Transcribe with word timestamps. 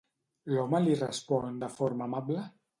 L'home 0.55 0.79
li 0.85 0.95
respon 1.03 1.63
de 1.67 1.71
forma 1.77 2.11
amable? 2.11 2.51